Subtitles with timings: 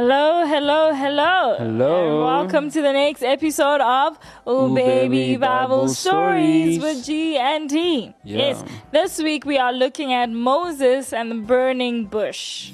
[0.00, 1.56] Hello, hello, hello.
[1.58, 2.08] Hello.
[2.08, 4.18] And welcome to the next episode of
[4.48, 6.96] Ooh, Ooh, Baby Baby Bible Bible Stories Stories.
[6.96, 8.14] with G and T.
[8.24, 8.38] Yeah.
[8.38, 12.70] Yes, this week we are looking at Moses and the burning bush.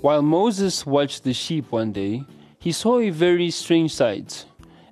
[0.00, 2.24] While Moses watched the sheep one day,
[2.58, 4.46] he saw a very strange sight.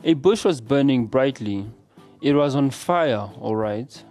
[0.04, 1.64] A bush was burning brightly.
[2.20, 4.04] It was on fire, all right.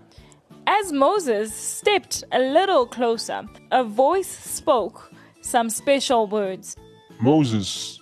[0.88, 6.78] As Moses stepped a little closer, a voice spoke some special words.
[7.20, 8.00] Moses,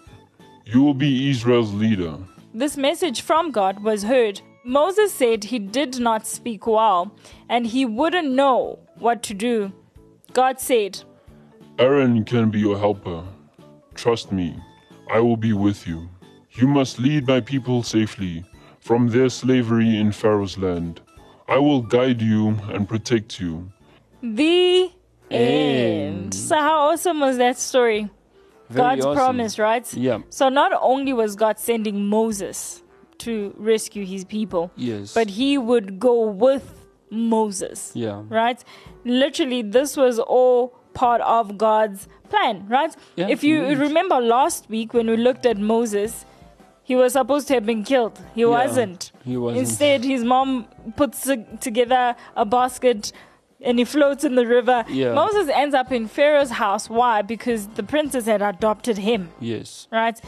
[0.66, 2.16] you will be Israel's leader.
[2.54, 4.40] This message from God was heard.
[4.64, 7.12] Moses said he did not speak well
[7.50, 9.74] and he wouldn't know what to do.
[10.34, 11.02] God said,
[11.80, 13.24] Aaron can be your helper.
[13.96, 14.56] Trust me,
[15.10, 16.08] I will be with you.
[16.52, 18.46] You must lead my people safely
[18.80, 21.02] from their slavery in Pharaoh's land.
[21.48, 23.72] I will guide you and protect you.
[24.22, 24.92] The
[25.30, 26.24] end.
[26.26, 26.34] End.
[26.34, 28.10] So, how awesome was that story?
[28.70, 29.16] Very God's awesome.
[29.16, 29.94] promise, right?
[29.94, 30.20] Yeah.
[30.30, 32.82] So, not only was God sending Moses
[33.20, 35.14] to rescue his people, Yes.
[35.14, 37.92] but he would go with Moses.
[37.96, 38.24] yeah.
[38.30, 38.64] right?
[39.04, 42.96] Literally, this was all part of God's plan, right?
[43.16, 43.78] Yeah, if you indeed.
[43.80, 46.26] remember last week when we looked at Moses,
[46.86, 48.18] he was supposed to have been killed.
[48.34, 49.12] He wasn't.
[49.26, 49.60] He wasn't.
[49.60, 53.12] Instead, his mom puts to- together a basket
[53.62, 54.86] and he floats in the river.
[54.88, 55.14] Yeah.
[55.14, 56.90] Moses ends up in Pharaoh's house.
[56.90, 57.22] Why?
[57.24, 59.88] Because the princess had adopted him, Yes.
[59.92, 60.20] right?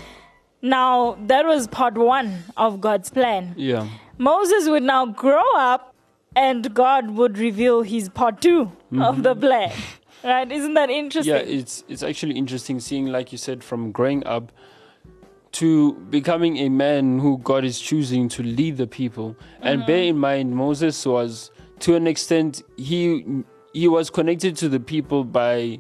[0.62, 3.54] Now, that was part one of God's plan.
[3.56, 3.88] Yeah.
[4.18, 5.94] Moses would now grow up
[6.36, 9.72] and God would reveal his part 2 of the plan.
[10.24, 10.52] Right?
[10.52, 11.36] Isn't that interesting?
[11.36, 11.50] Mm-hmm.
[11.50, 14.52] Yeah, it's it's actually interesting seeing, like you said, from growing up
[15.58, 19.36] to becoming a man who God is choosing to lead the people.
[19.62, 20.10] And bear Mm-hmm.
[20.10, 25.80] in mind, Moses was, to an extent, he he was connected to the people by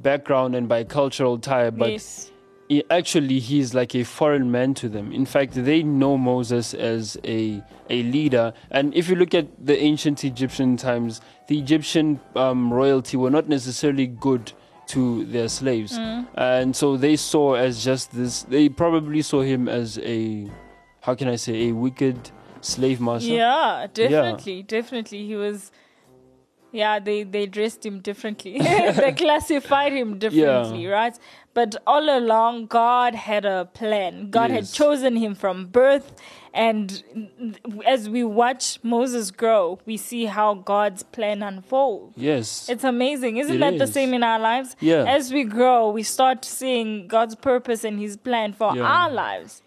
[0.00, 2.30] background and by cultural tie, but yes.
[2.68, 5.12] he, actually he's like a foreign man to them.
[5.12, 8.52] In fact, they know Moses as a a leader.
[8.70, 13.48] And if you look at the ancient Egyptian times, the Egyptian um, royalty were not
[13.48, 14.52] necessarily good
[14.94, 16.26] to their slaves, mm.
[16.34, 18.42] and so they saw as just this.
[18.44, 20.48] They probably saw him as a,
[21.00, 22.30] how can I say, a wicked
[22.60, 23.32] slave master.
[23.32, 24.62] Yeah, definitely.
[24.62, 25.26] Definitely.
[25.26, 25.70] He was.
[26.72, 28.58] Yeah, they, they dressed him differently.
[28.60, 31.18] they classified him differently, right?
[31.52, 34.30] But all along, God had a plan.
[34.30, 36.14] God had chosen him from birth.
[36.54, 37.02] And
[37.86, 42.14] as we watch Moses grow, we see how God's plan unfolds.
[42.16, 42.68] Yes.
[42.68, 43.36] It's amazing.
[43.38, 44.76] Isn't It that the same in our lives?
[44.80, 45.04] Yeah.
[45.06, 48.82] As we grow, we start seeing God's purpose and His plan for Yeah.
[48.82, 49.62] our lives.